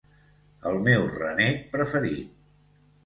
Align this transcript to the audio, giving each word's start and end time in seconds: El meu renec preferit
El 0.69 0.79
meu 0.87 1.05
renec 1.19 1.61
preferit 1.77 2.33